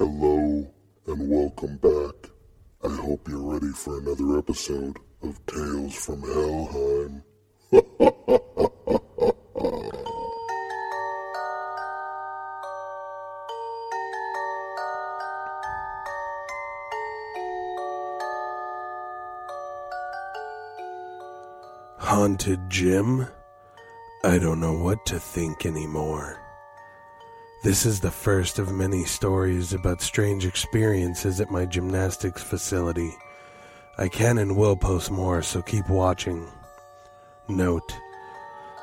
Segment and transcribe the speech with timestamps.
[0.00, 0.64] Hello
[1.08, 2.30] and welcome back.
[2.82, 7.22] I hope you're ready for another episode of Tales from Helheim.
[21.98, 23.28] Haunted Gym?
[24.24, 26.38] I don't know what to think anymore.
[27.62, 33.14] This is the first of many stories about strange experiences at my gymnastics facility.
[33.98, 36.48] I can and will post more, so keep watching.
[37.48, 37.94] Note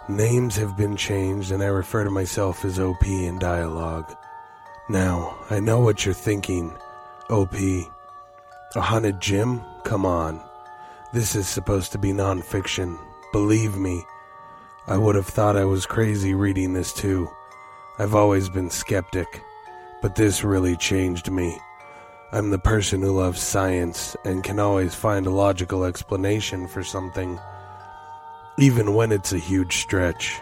[0.07, 4.15] Names have been changed, and I refer to myself as OP in dialogue.
[4.89, 6.71] Now, I know what you're thinking.
[7.31, 7.55] OP.
[8.75, 9.63] A haunted gym?
[9.85, 10.39] Come on.
[11.13, 12.99] This is supposed to be nonfiction.
[13.33, 14.03] Believe me.
[14.85, 17.27] I would have thought I was crazy reading this too.
[17.99, 19.41] I've always been skeptic,
[20.03, 21.59] but this really changed me.
[22.31, 27.39] I'm the person who loves science and can always find a logical explanation for something,
[28.59, 30.39] even when it's a huge stretch.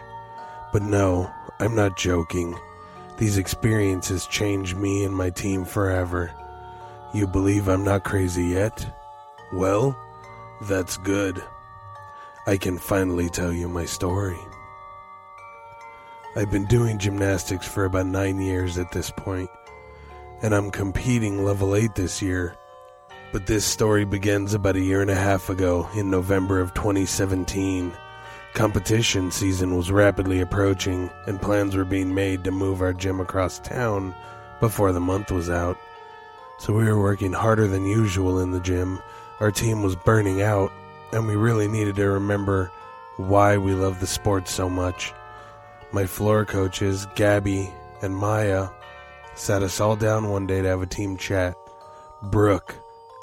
[0.74, 2.60] But no, I'm not joking.
[3.18, 6.34] These experiences changed me and my team forever.
[7.14, 8.86] You believe I'm not crazy yet?
[9.54, 9.98] Well,
[10.64, 11.42] that's good.
[12.48, 14.38] I can finally tell you my story.
[16.38, 19.50] I've been doing gymnastics for about nine years at this point,
[20.42, 22.58] and I'm competing level 8 this year.
[23.32, 27.94] But this story begins about a year and a half ago in November of 2017.
[28.54, 33.60] Competition season was rapidly approaching, and plans were being made to move our gym across
[33.60, 34.14] town
[34.60, 35.78] before the month was out.
[36.58, 39.02] So we were working harder than usual in the gym.
[39.40, 40.74] Our team was burning out,
[41.14, 42.74] and we really needed to remember
[43.16, 45.14] why we love the sport so much.
[45.96, 48.68] My floor coaches, Gabby and Maya,
[49.34, 51.56] sat us all down one day to have a team chat.
[52.22, 52.76] Brooke,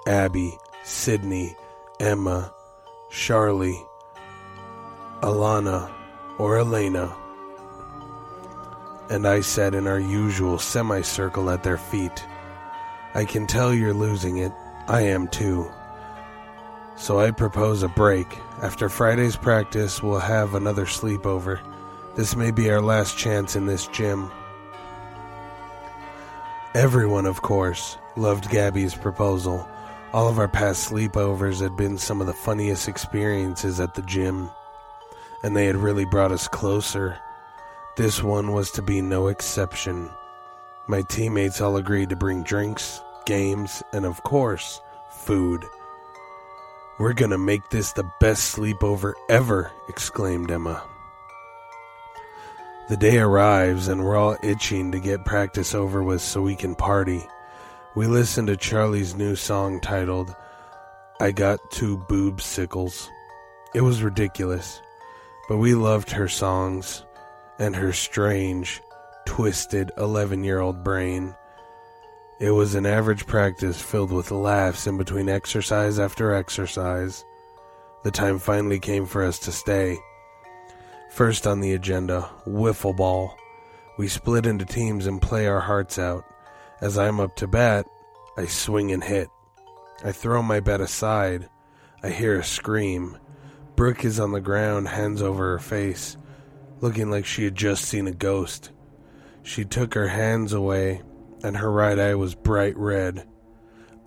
[0.06, 1.54] Abby, Sydney,
[2.00, 2.50] Emma,
[3.10, 3.78] Charlie,
[5.20, 5.92] Alana,
[6.38, 7.14] or Elena,
[9.10, 12.24] and I sat in our usual semicircle at their feet.
[13.12, 14.52] I can tell you're losing it.
[14.88, 15.70] I am too.
[16.96, 18.38] So I propose a break.
[18.62, 21.60] After Friday's practice, we'll have another sleepover.
[22.14, 24.30] This may be our last chance in this gym.
[26.74, 29.66] Everyone, of course, loved Gabby's proposal.
[30.12, 34.50] All of our past sleepovers had been some of the funniest experiences at the gym,
[35.42, 37.18] and they had really brought us closer.
[37.96, 40.10] This one was to be no exception.
[40.88, 45.64] My teammates all agreed to bring drinks, games, and of course, food.
[46.98, 50.82] We're gonna make this the best sleepover ever, exclaimed Emma.
[52.88, 56.74] The day arrives and we're all itching to get practice over with so we can
[56.74, 57.24] party.
[57.94, 60.34] We listen to Charlie's new song titled
[61.20, 63.08] I Got Two Boob Sickles.
[63.72, 64.82] It was ridiculous,
[65.48, 67.04] but we loved her songs
[67.60, 68.82] and her strange,
[69.26, 71.36] twisted 11 year old brain.
[72.40, 77.24] It was an average practice filled with laughs in between exercise after exercise.
[78.02, 79.98] The time finally came for us to stay.
[81.12, 83.36] First on the agenda, wiffle ball.
[83.98, 86.24] We split into teams and play our hearts out.
[86.80, 87.86] As I'm up to bat,
[88.38, 89.28] I swing and hit.
[90.02, 91.50] I throw my bat aside.
[92.02, 93.18] I hear a scream.
[93.76, 96.16] Brooke is on the ground, hands over her face,
[96.80, 98.70] looking like she had just seen a ghost.
[99.42, 101.02] She took her hands away,
[101.44, 103.28] and her right eye was bright red.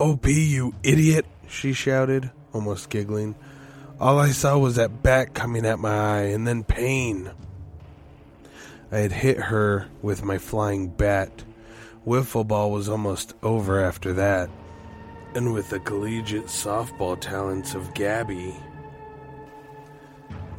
[0.00, 1.24] OP, you idiot!
[1.46, 3.36] she shouted, almost giggling.
[3.98, 7.30] All I saw was that bat coming at my eye, and then pain.
[8.92, 11.44] I had hit her with my flying bat.
[12.06, 14.50] Wiffle ball was almost over after that,
[15.34, 18.54] and with the collegiate softball talents of Gabby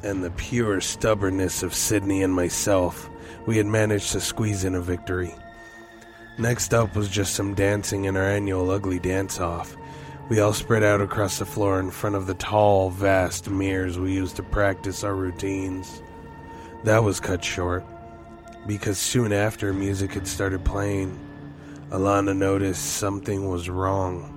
[0.01, 3.07] and the pure stubbornness of Sydney and myself,
[3.45, 5.33] we had managed to squeeze in a victory.
[6.39, 9.77] Next up was just some dancing in our annual ugly dance off.
[10.29, 14.11] We all spread out across the floor in front of the tall, vast mirrors we
[14.11, 16.01] used to practice our routines.
[16.83, 17.85] That was cut short,
[18.65, 21.17] because soon after music had started playing,
[21.91, 24.33] Alana noticed something was wrong.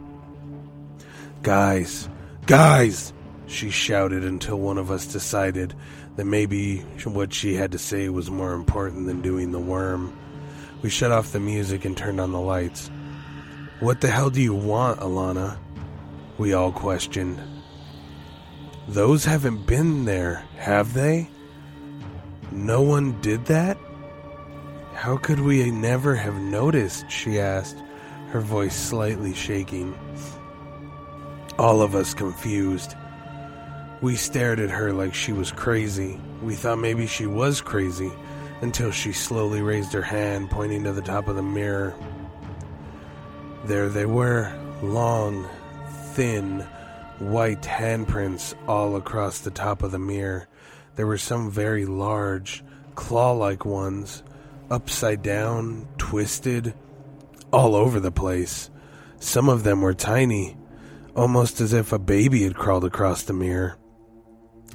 [1.43, 2.09] Guys,
[2.47, 3.13] guys,
[3.49, 5.75] she shouted until one of us decided
[6.15, 10.17] that maybe what she had to say was more important than doing the worm.
[10.83, 12.93] We shut off the music and turned on the lights.
[13.81, 15.57] What the hell do you want, Alana?
[16.41, 17.39] We all questioned.
[18.89, 21.29] Those haven't been there, have they?
[22.51, 23.77] No one did that?
[24.95, 27.11] How could we never have noticed?
[27.11, 27.77] She asked,
[28.31, 29.95] her voice slightly shaking.
[31.59, 32.95] All of us confused.
[34.01, 36.19] We stared at her like she was crazy.
[36.43, 38.11] We thought maybe she was crazy
[38.63, 41.95] until she slowly raised her hand, pointing to the top of the mirror.
[43.67, 44.51] There they were,
[44.83, 45.47] long,
[46.15, 46.61] thin,
[47.19, 50.49] white handprints all across the top of the mirror.
[50.97, 52.65] There were some very large,
[52.95, 54.23] claw like ones,
[54.71, 56.75] upside down, twisted,
[57.53, 58.71] all over the place.
[59.19, 60.57] Some of them were tiny,
[61.15, 63.77] almost as if a baby had crawled across the mirror.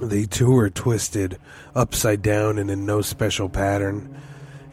[0.01, 1.37] They too were twisted,
[1.73, 4.15] upside down, and in no special pattern.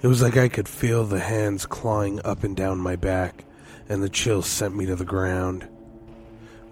[0.02, 3.44] It was like I could feel the hands clawing up and down my back,
[3.88, 5.68] and the chill sent me to the ground.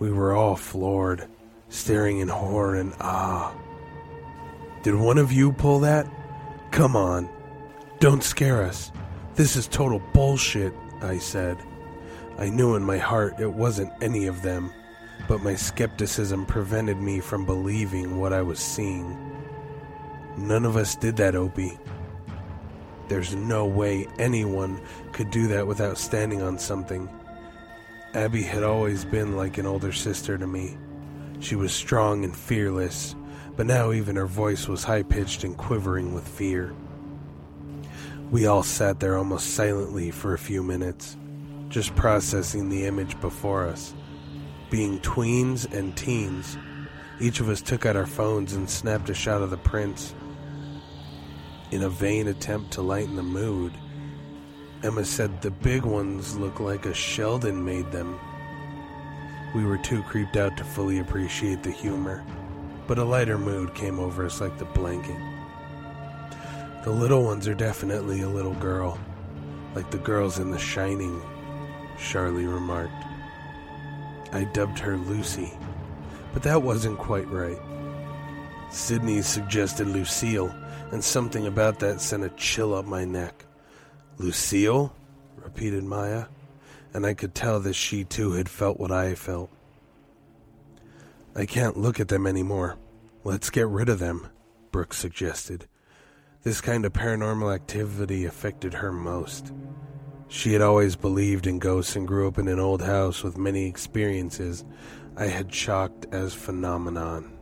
[0.01, 1.29] We were all floored,
[1.69, 3.55] staring in horror and awe.
[4.83, 6.09] Did one of you pull that?
[6.73, 7.29] Come on.
[8.01, 8.91] Don't scare us.
[9.37, 11.57] This is total bullshit, I said.
[12.39, 14.73] I knew in my heart it wasn't any of them
[15.29, 19.17] but my skepticism prevented me from believing what I was seeing.
[20.37, 21.79] None of us did that, Opie.
[23.09, 24.81] There's no way anyone
[25.13, 27.09] could do that without standing on something.
[28.13, 30.77] Abby had always been like an older sister to me.
[31.39, 33.15] She was strong and fearless,
[33.57, 36.75] but now even her voice was high pitched and quivering with fear.
[38.33, 41.17] We all sat there almost silently for a few minutes,
[41.69, 43.95] just processing the image before us.
[44.71, 46.59] Being tweens and teens,
[47.21, 50.15] each of us took out our phones and snapped a shot of the prints
[51.71, 53.73] In a vain attempt to lighten the mood,
[54.83, 58.19] Emma said the big ones look like a Sheldon made them.
[59.55, 62.25] We were too creeped out to fully appreciate the humor,
[62.87, 65.19] but a lighter mood came over us like the blanket.
[66.83, 68.99] The little ones are definitely a little girl,
[69.75, 71.21] like the girls in The Shining,
[71.99, 73.05] Charlie remarked.
[74.33, 75.53] I dubbed her Lucy,
[76.33, 77.59] but that wasn't quite right.
[78.71, 80.55] Sydney suggested Lucille,
[80.91, 83.45] and something about that sent a chill up my neck.
[84.21, 84.93] Lucille?
[85.37, 86.27] repeated Maya,
[86.93, 89.51] and I could tell that she too had felt what I felt.
[91.35, 92.77] I can't look at them anymore.
[93.25, 94.29] Let's get rid of them,
[94.73, 95.67] Brooks suggested.
[96.43, 99.55] This kind of paranormal activity affected her most.
[100.29, 103.67] She had always believed in ghosts and grew up in an old house with many
[103.67, 104.67] experiences
[105.17, 107.39] I had chalked as phenomenon.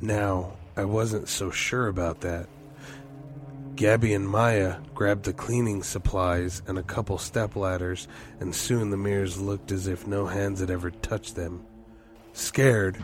[0.00, 2.46] Now, I wasn't so sure about that.
[3.82, 8.06] Gabby and Maya grabbed the cleaning supplies and a couple step ladders,
[8.38, 11.66] and soon the mirrors looked as if no hands had ever touched them.
[12.32, 12.96] Scared,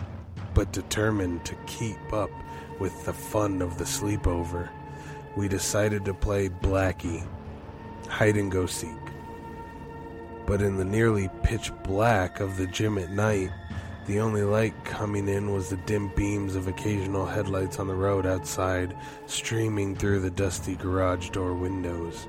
[0.54, 2.30] but determined to keep up
[2.78, 4.68] with the fun of the sleepover,
[5.36, 7.26] we decided to play Blackie
[8.08, 8.94] hide and go seek.
[10.46, 13.50] But in the nearly pitch black of the gym at night,
[14.08, 18.24] the only light coming in was the dim beams of occasional headlights on the road
[18.24, 18.96] outside,
[19.26, 22.26] streaming through the dusty garage door windows.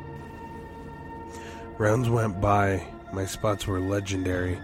[1.78, 2.86] Rounds went by.
[3.14, 4.60] My spots were legendary.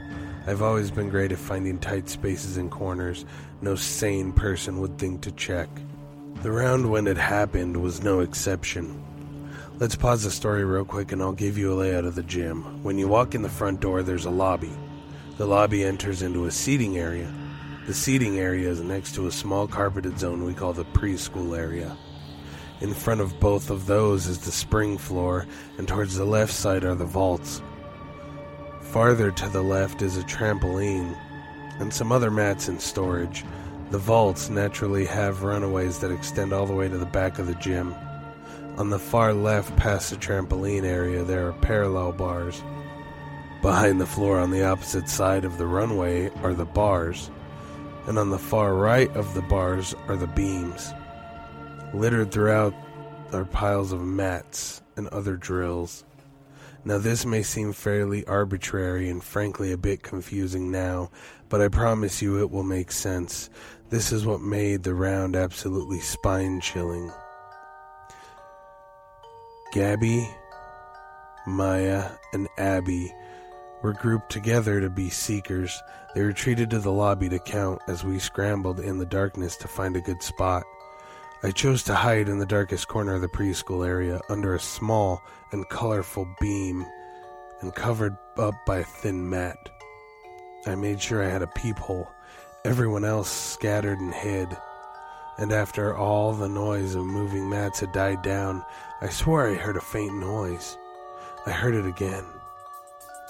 [0.46, 3.24] I've always been great at finding tight spaces and corners
[3.62, 5.70] no sane person would think to check.
[6.42, 9.02] The round when it happened was no exception.
[9.80, 12.84] Let's pause the story real quick and I'll give you a layout of the gym.
[12.84, 14.74] When you walk in the front door, there's a lobby.
[15.38, 17.30] The lobby enters into a seating area.
[17.88, 21.98] The seating area is next to a small carpeted zone we call the preschool area.
[22.80, 25.46] In front of both of those is the spring floor,
[25.78, 27.62] and towards the left side are the vaults.
[28.82, 31.18] Farther to the left is a trampoline
[31.80, 33.44] and some other mats in storage.
[33.92, 37.56] The vaults naturally have runways that extend all the way to the back of the
[37.56, 37.94] gym.
[38.78, 42.64] On the far left, past the trampoline area, there are parallel bars.
[43.66, 47.32] Behind the floor on the opposite side of the runway are the bars,
[48.06, 50.94] and on the far right of the bars are the beams.
[51.92, 52.76] Littered throughout
[53.34, 56.06] are piles of mats and other drills.
[56.86, 61.10] Now, this may seem fairly arbitrary and frankly a bit confusing now,
[61.50, 63.50] but I promise you it will make sense.
[63.90, 67.12] This is what made the round absolutely spine chilling.
[69.74, 70.30] Gabby,
[71.48, 73.12] Maya, and Abby
[73.86, 75.80] were grouped together to be seekers.
[76.16, 79.96] They retreated to the lobby to count as we scrambled in the darkness to find
[79.96, 80.64] a good spot.
[81.44, 85.22] I chose to hide in the darkest corner of the preschool area under a small
[85.52, 86.84] and colorful beam
[87.62, 89.70] and covered up by a thin mat.
[90.66, 92.10] I made sure I had a peephole.
[92.66, 94.58] Everyone else scattered and hid
[95.38, 98.66] and after all the noise of moving mats had died down,
[99.02, 100.76] I swore I heard a faint noise.
[101.46, 102.26] I heard it again.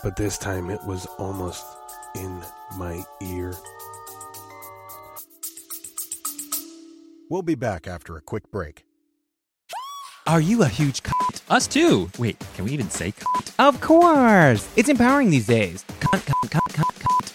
[0.04, 1.66] But this time it was almost
[2.16, 2.42] in
[2.78, 3.54] my ear.
[7.30, 8.86] We'll be back after a quick break.
[10.28, 11.42] Are you a huge cunt?
[11.50, 12.10] Us too.
[12.18, 13.54] Wait, can we even say cunt?
[13.60, 14.68] Of course!
[14.75, 15.86] It's empowering these days.
[16.00, 16.35] Cunt.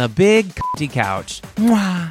[0.00, 1.42] the big cunty couch.
[1.56, 2.10] Mwah.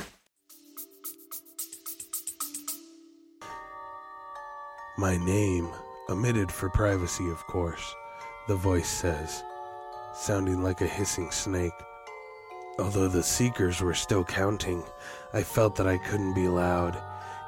[4.99, 5.67] My name,
[6.07, 7.95] omitted for privacy, of course,
[8.47, 9.43] the voice says,
[10.13, 11.73] sounding like a hissing snake.
[12.77, 14.83] Although the seekers were still counting,
[15.33, 16.95] I felt that I couldn't be loud.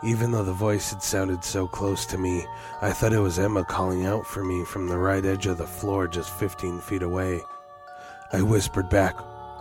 [0.03, 2.43] Even though the voice had sounded so close to me,
[2.81, 5.67] I thought it was Emma calling out for me from the right edge of the
[5.67, 7.41] floor just 15 feet away.
[8.33, 9.19] I whispered back,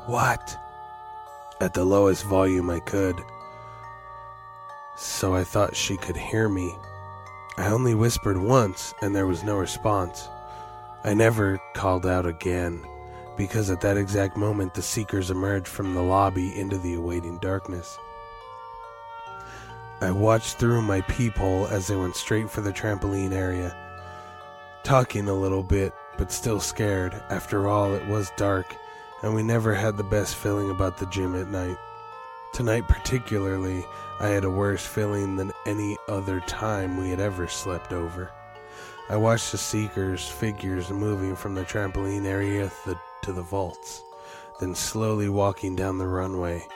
[0.08, 0.56] What?
[1.60, 3.20] At the lowest volume I could.
[4.96, 6.74] So I thought she could hear me.
[7.56, 10.28] I only whispered once, and there was no response.
[11.04, 12.84] I never called out again,
[13.36, 17.98] because at that exact moment the seekers emerged from the lobby into the awaiting darkness.
[20.02, 23.76] I watched through my peephole as they went straight for the trampoline area,
[24.82, 27.12] talking a little bit, but still scared.
[27.28, 28.74] After all, it was dark,
[29.22, 31.76] and we never had the best feeling about the gym at night.
[32.52, 33.84] Tonight, particularly,
[34.18, 38.30] I had a worse feeling than any other time we had ever slept over.
[39.08, 42.70] I watched the seekers' figures moving from the trampoline area
[43.22, 44.02] to the vaults,
[44.58, 46.66] then slowly walking down the runway.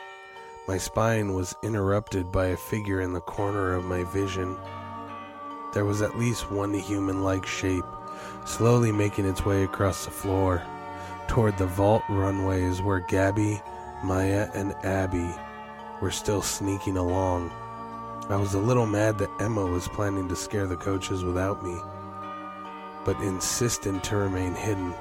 [0.67, 4.57] My spine was interrupted by a figure in the corner of my vision.
[5.75, 7.85] There was at least one human like shape,
[8.47, 10.63] slowly making its way across the floor.
[11.29, 13.61] Toward the vault runways where Gabby,
[14.03, 15.35] Maya, and Abby
[16.01, 17.51] were still sneaking along.
[18.29, 21.77] I was a little mad that Emma was planning to scare the coaches without me,
[23.05, 24.95] but insistent to remain hidden.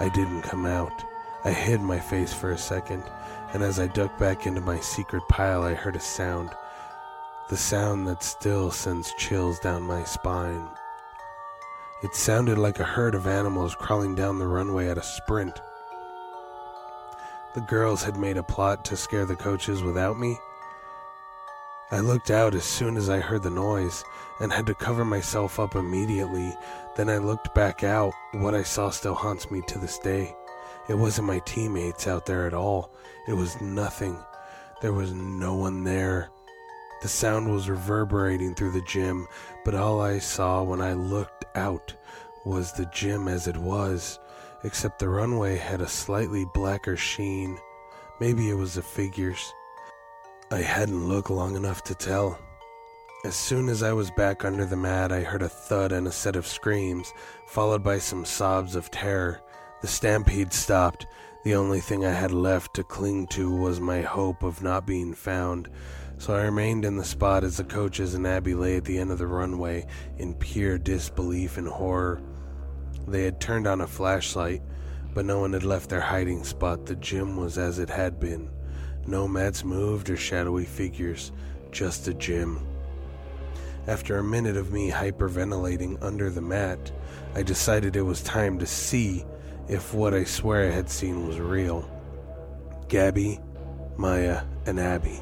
[0.00, 1.04] I didn't come out.
[1.44, 3.04] I hid my face for a second,
[3.52, 6.50] and as I ducked back into my secret pile, I heard a sound.
[7.48, 10.66] The sound that still sends chills down my spine.
[12.04, 15.58] It sounded like a herd of animals crawling down the runway at a sprint.
[17.54, 20.38] The girls had made a plot to scare the coaches without me.
[21.90, 24.04] I looked out as soon as I heard the noise
[24.38, 26.54] and had to cover myself up immediately.
[26.94, 28.12] Then I looked back out.
[28.32, 30.36] What I saw still haunts me to this day.
[30.90, 32.90] It wasn't my teammates out there at all.
[33.26, 34.18] It was nothing.
[34.82, 36.28] There was no one there.
[37.00, 39.26] The sound was reverberating through the gym,
[39.64, 41.94] but all I saw when I looked out
[42.44, 44.18] was the gym as it was,
[44.64, 47.58] except the runway had a slightly blacker sheen.
[48.20, 49.52] Maybe it was the figures.
[50.50, 52.38] I hadn't looked long enough to tell.
[53.24, 56.12] As soon as I was back under the mat, I heard a thud and a
[56.12, 57.12] set of screams,
[57.46, 59.40] followed by some sobs of terror.
[59.80, 61.06] The stampede stopped.
[61.42, 65.14] The only thing I had left to cling to was my hope of not being
[65.14, 65.70] found.
[66.18, 69.10] So I remained in the spot as the coaches and Abby lay at the end
[69.10, 72.22] of the runway in pure disbelief and horror.
[73.06, 74.62] They had turned on a flashlight,
[75.12, 76.86] but no one had left their hiding spot.
[76.86, 78.50] The gym was as it had been.
[79.06, 81.32] No mats moved or shadowy figures,
[81.72, 82.66] just a gym.
[83.86, 86.90] After a minute of me hyperventilating under the mat,
[87.34, 89.26] I decided it was time to see
[89.68, 91.90] if what I swear I had seen was real.
[92.88, 93.40] Gabby,
[93.98, 95.20] Maya, and Abby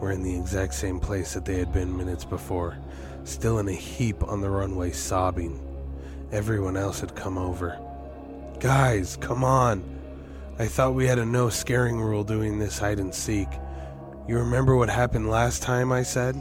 [0.00, 2.76] were in the exact same place that they had been minutes before,
[3.24, 5.60] still in a heap on the runway, sobbing.
[6.32, 7.78] Everyone else had come over.
[8.60, 9.82] Guys, come on!
[10.58, 13.48] I thought we had a no scaring rule doing this hide and seek.
[14.28, 15.92] You remember what happened last time?
[15.92, 16.40] I said.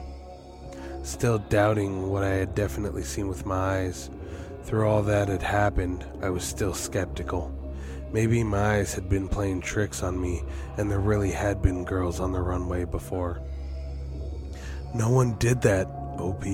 [1.03, 4.10] Still doubting what I had definitely seen with my eyes.
[4.63, 7.53] Through all that had happened, I was still skeptical.
[8.13, 10.43] Maybe my eyes had been playing tricks on me,
[10.77, 13.41] and there really had been girls on the runway before.
[14.93, 15.88] No one did that,
[16.20, 16.46] OP.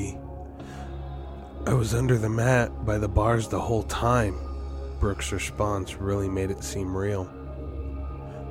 [1.68, 4.39] I was under the mat by the bars the whole time.
[5.01, 7.30] Brooke's response really made it seem real.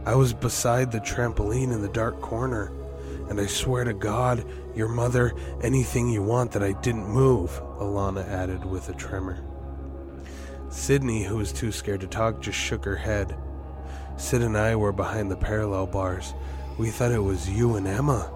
[0.05, 2.71] I was beside the trampoline in the dark corner,
[3.31, 8.29] and I swear to God, your mother, anything you want that I didn't move, Alana
[8.29, 9.48] added with a tremor.
[10.71, 13.37] Sydney, who was too scared to talk, just shook her head.
[14.17, 16.35] Sid and I were behind the parallel bars.
[16.77, 18.33] We thought it was you and Emma.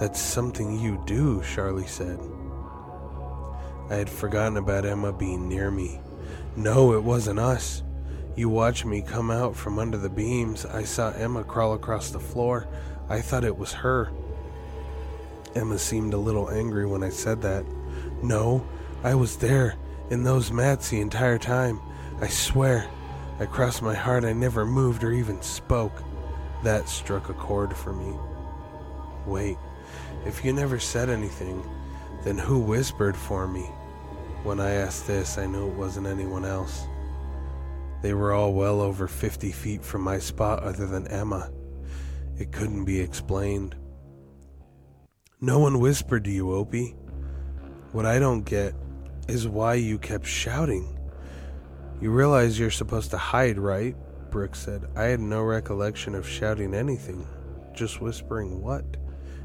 [0.00, 2.18] That's something you do, Charlie said.
[3.90, 6.00] I had forgotten about Emma being near me.
[6.56, 7.82] No, it wasn't us.
[8.36, 10.64] You watched me come out from under the beams.
[10.64, 12.66] I saw Emma crawl across the floor.
[13.08, 14.10] I thought it was her.
[15.54, 17.64] Emma seemed a little angry when I said that.
[18.22, 18.66] No,
[19.02, 19.74] I was there,
[20.10, 21.80] in those mats the entire time.
[22.20, 22.88] I swear.
[23.38, 26.02] I crossed my heart I never moved or even spoke.
[26.62, 28.14] That struck a chord for me.
[29.24, 29.56] Wait,
[30.26, 31.64] if you never said anything,
[32.22, 33.62] then who whispered for me?
[34.42, 36.86] When I asked this, I knew it wasn't anyone else.
[38.02, 41.50] They were all well over 50 feet from my spot, other than Emma.
[42.38, 43.76] It couldn't be explained.
[45.40, 46.96] No one whispered to you, Opie.
[47.92, 48.74] What I don't get
[49.30, 50.98] is why you kept shouting.
[52.00, 53.94] You realize you're supposed to hide, right?
[54.30, 54.88] Brooke said.
[54.96, 57.26] I had no recollection of shouting anything,
[57.72, 58.84] just whispering what?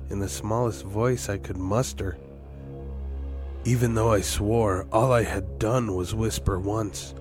[0.09, 2.17] In the smallest voice I could muster.
[3.63, 7.15] Even though I swore, all I had done was whisper once.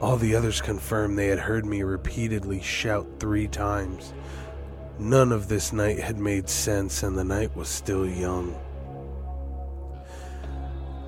[0.00, 4.12] All the others confirmed they had heard me repeatedly shout three times.
[4.98, 8.54] None of this night had made sense, and the night was still young.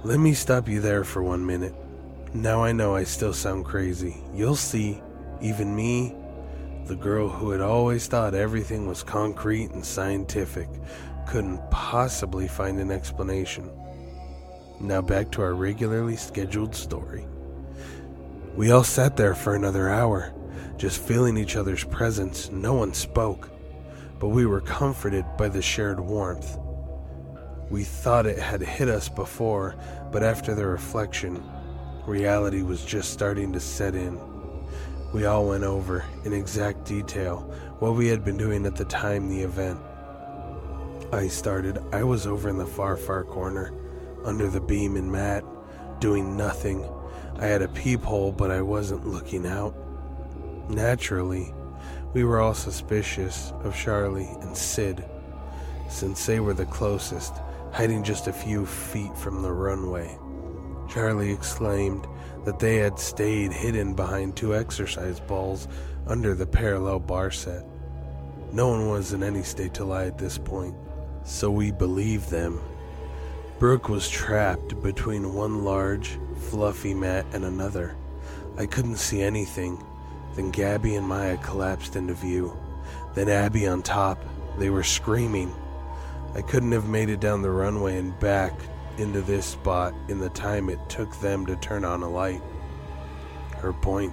[0.08, 1.74] Let me stop you there for one minute.
[2.32, 4.16] Now I know I still sound crazy.
[4.32, 5.02] You'll see,
[5.42, 6.14] even me,
[6.86, 10.70] the girl who had always thought everything was concrete and scientific,
[11.26, 13.70] couldn't possibly find an explanation.
[14.80, 17.26] Now back to our regularly scheduled story.
[18.56, 20.32] We all sat there for another hour,
[20.78, 22.50] just feeling each other's presence.
[22.50, 23.50] No one spoke,
[24.18, 26.56] but we were comforted by the shared warmth.
[27.70, 29.74] We thought it had hit us before,
[30.10, 31.42] but after the reflection,
[32.06, 34.18] reality was just starting to set in.
[35.12, 37.40] We all went over, in exact detail,
[37.78, 39.78] what we had been doing at the time the event.
[41.12, 43.72] I started, I was over in the far, far corner,
[44.24, 45.44] under the beam and mat,
[46.00, 46.88] doing nothing.
[47.38, 49.74] I had a peephole, but I wasn't looking out.
[50.68, 51.54] Naturally,
[52.12, 55.04] we were all suspicious of Charlie and Sid,
[55.88, 57.34] since they were the closest,
[57.78, 60.18] hiding just a few feet from the runway.
[60.88, 62.08] Charlie exclaimed
[62.44, 65.68] that they had stayed hidden behind two exercise balls
[66.08, 67.64] under the parallel bar set.
[68.52, 70.74] No one was in any state to lie at this point,
[71.22, 72.60] so we believed them.
[73.60, 76.18] Brooke was trapped between one large,
[76.50, 77.96] fluffy mat and another.
[78.56, 79.80] I couldn't see anything.
[80.34, 82.58] Then Gabby and Maya collapsed into view.
[83.14, 84.20] Then Abby on top.
[84.58, 85.54] They were screaming.
[86.34, 88.52] I couldn't have made it down the runway and back
[88.98, 92.42] into this spot in the time it took them to turn on a light.
[93.56, 94.12] Her point,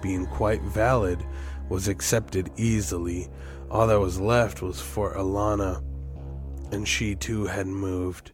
[0.00, 1.24] being quite valid,
[1.68, 3.28] was accepted easily.
[3.70, 5.82] All that was left was for Alana,
[6.72, 8.32] and she too had moved,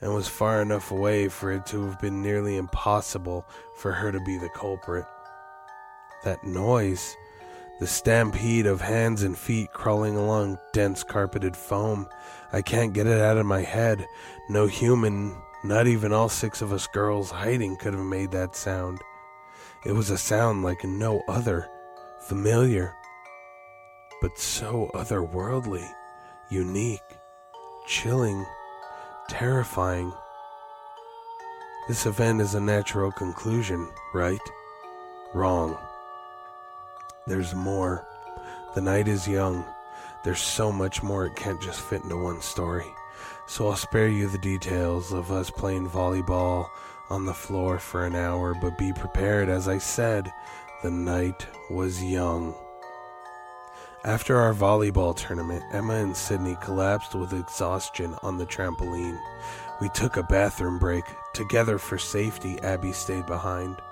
[0.00, 4.20] and was far enough away for it to have been nearly impossible for her to
[4.20, 5.06] be the culprit.
[6.24, 7.16] That noise,
[7.78, 12.08] the stampede of hands and feet crawling along dense carpeted foam,
[12.52, 14.06] I can't get it out of my head.
[14.48, 19.00] No human, not even all six of us girls hiding, could have made that sound.
[19.84, 21.68] It was a sound like no other,
[22.20, 22.94] familiar,
[24.22, 25.86] but so otherworldly,
[26.50, 27.18] unique,
[27.86, 28.44] chilling,
[29.28, 30.12] terrifying.
[31.88, 34.40] This event is a natural conclusion, right?
[35.34, 35.76] Wrong.
[37.26, 38.06] There's more.
[38.74, 39.64] The night is young.
[40.24, 42.86] There's so much more it can't just fit into one story.
[43.46, 46.68] So I'll spare you the details of us playing volleyball
[47.10, 50.32] on the floor for an hour, but be prepared, as I said,
[50.82, 52.54] the night was young.
[54.04, 59.18] After our volleyball tournament, Emma and Sydney collapsed with exhaustion on the trampoline.
[59.80, 61.04] We took a bathroom break.
[61.34, 63.82] Together for safety, Abby stayed behind.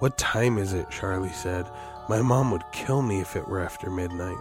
[0.00, 0.90] What time is it?
[0.90, 1.70] Charlie said.
[2.08, 4.38] My mom would kill me if it were after midnight.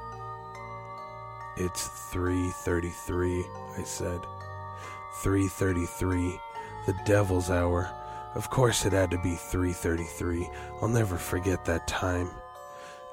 [1.58, 3.46] It's 3:33,
[3.78, 4.26] I said.
[5.22, 6.40] 3:33,
[6.86, 7.90] the devil's hour.
[8.36, 10.50] Of course it had to be 3:33.
[10.82, 12.30] I'll never forget that time.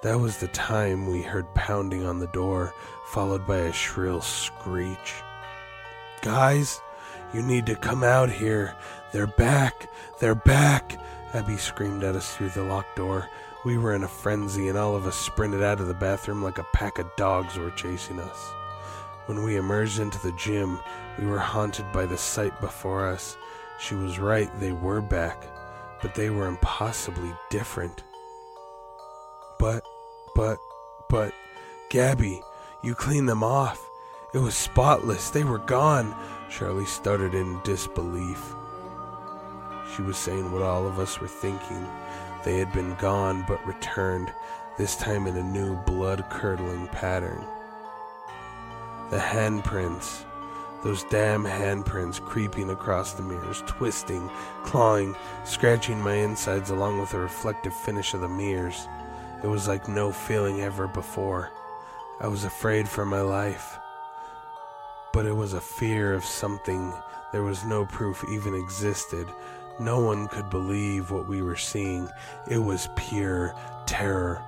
[0.03, 2.75] That was the time we heard pounding on the door,
[3.07, 5.23] followed by a shrill screech.
[6.21, 6.81] Guys,
[7.33, 8.77] you need to come out here.
[9.13, 9.89] They're back.
[10.21, 10.99] They're back.
[11.33, 13.29] Abby screamed at us through the locked door.
[13.65, 16.59] We were in a frenzy, and all of us sprinted out of the bathroom like
[16.59, 18.53] a pack of dogs were chasing us.
[19.27, 20.79] When we emerged into the gym,
[21.19, 23.37] we were haunted by the sight before us.
[23.81, 25.47] She was right, they were back,
[26.03, 28.05] but they were impossibly different.
[29.59, 29.83] But,
[30.35, 30.59] but,
[31.09, 31.33] But,
[31.91, 32.43] Gabby,
[32.83, 33.89] you cleaned them off.
[34.33, 35.31] It was spotless.
[35.31, 36.15] They were gone.
[36.51, 38.55] Charlie stuttered in disbelief.
[39.95, 41.87] She was saying what all of us were thinking.
[42.45, 44.33] They had been gone but returned,
[44.77, 47.45] this time in a new blood curdling pattern.
[49.11, 50.25] The handprints.
[50.83, 54.31] Those damn handprints creeping across the mirrors, twisting,
[54.65, 58.87] clawing, scratching my insides along with the reflective finish of the mirrors.
[59.43, 61.51] It was like no feeling ever before.
[62.21, 63.79] I was afraid for my life.
[65.15, 66.93] But it was a fear of something
[67.33, 69.27] there was no proof even existed.
[69.81, 72.09] No one could believe what we were seeing.
[72.49, 73.55] It was pure
[73.87, 74.43] terror.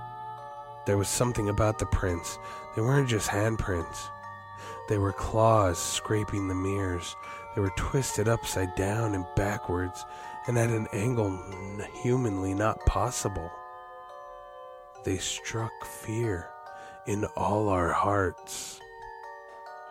[0.85, 2.39] There was something about the prints.
[2.75, 4.07] They weren't just handprints.
[4.87, 7.15] They were claws scraping the mirrors.
[7.55, 10.05] They were twisted upside down and backwards
[10.47, 11.37] and at an angle
[12.01, 13.51] humanly not possible.
[15.03, 16.49] They struck fear
[17.05, 18.79] in all our hearts.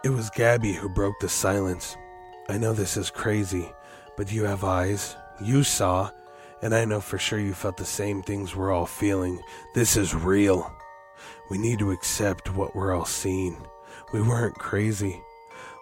[0.03, 1.97] It was Gabby who broke the silence.
[2.49, 3.71] I know this is crazy,
[4.17, 5.17] but you have eyes.
[5.41, 6.11] You saw,
[6.63, 9.43] and I know for sure you felt the same things we're all feeling.
[9.75, 10.73] This is real.
[11.51, 13.57] We need to accept what we're all seeing.
[14.13, 15.21] We weren't crazy.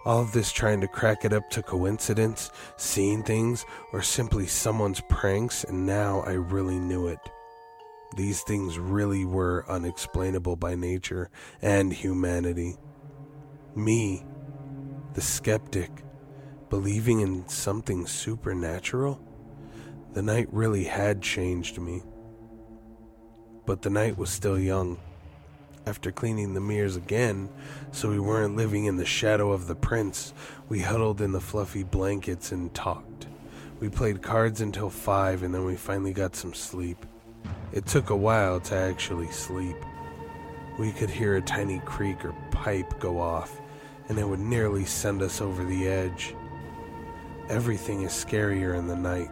[0.03, 5.01] All of this trying to crack it up to coincidence, seeing things, or simply someone's
[5.09, 7.19] pranks, and now I really knew it.
[8.15, 11.29] These things really were unexplainable by nature
[11.61, 12.77] and humanity.
[13.73, 14.23] Me,
[15.13, 16.03] the skeptic,
[16.69, 19.19] believing in something supernatural?
[20.15, 22.01] The night really had changed me.
[23.65, 24.97] But the night was still young.
[25.85, 27.49] After cleaning the mirrors again,
[27.91, 30.33] so we weren't living in the shadow of the prints,
[30.69, 33.27] we huddled in the fluffy blankets and talked.
[33.81, 37.05] We played cards until five and then we finally got some sleep.
[37.73, 39.75] It took a while to actually sleep.
[40.79, 43.59] We could hear a tiny creak or pipe go off,
[44.07, 46.33] and it would nearly send us over the edge.
[47.49, 49.29] Everything is scarier in the night.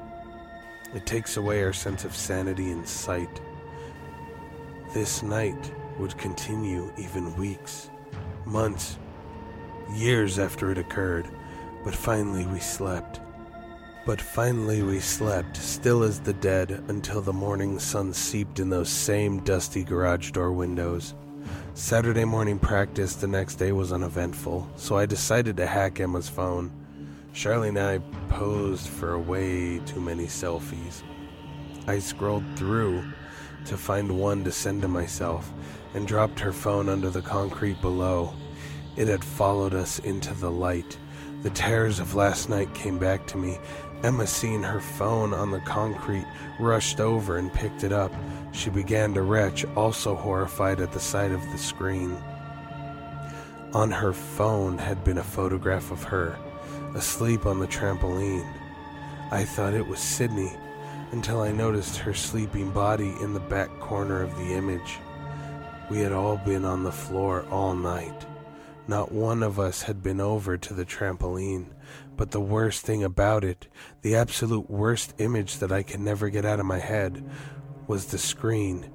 [0.94, 3.42] It takes away our sense of sanity and sight.
[4.94, 7.90] This night would continue even weeks,
[8.46, 8.98] months,
[9.92, 11.28] years after it occurred,
[11.84, 13.20] but finally we slept.
[14.06, 18.90] But finally we slept, still as the dead, until the morning sun seeped in those
[18.90, 21.16] same dusty garage door windows.
[21.74, 26.72] Saturday morning practice the next day was uneventful, so I decided to hack Emma's phone.
[27.34, 27.98] Charlie and I
[28.30, 31.02] posed for way too many selfies.
[31.88, 33.04] I scrolled through
[33.66, 35.52] to find one to send to myself
[35.96, 38.34] and dropped her phone under the concrete below.
[38.96, 41.00] It had followed us into the light.
[41.42, 43.58] The terrors of last night came back to me.
[44.04, 46.28] Emma, seeing her phone on the concrete,
[46.60, 48.14] rushed over and picked it up.
[48.52, 52.16] She began to retch, also horrified at the sight of the screen.
[53.74, 56.38] On her phone had been a photograph of her,
[56.96, 58.48] asleep on the trampoline.
[59.32, 60.52] I thought it was Sydney
[61.12, 65.00] until I noticed her sleeping body in the back corner of the image.
[65.90, 68.26] We had all been on the floor all night.
[68.88, 71.68] Not one of us had been over to the trampoline.
[72.16, 73.68] But the worst thing about it,
[74.02, 77.28] the absolute worst image that I can never get out of my head,
[77.88, 78.92] was the screen.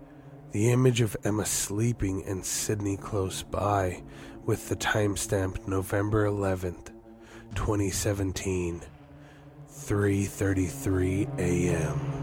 [0.53, 4.03] The image of Emma sleeping and Sydney close by,
[4.45, 6.91] with the timestamp November 11th,
[7.55, 8.83] 2017,
[9.71, 12.18] 3:33 a.m.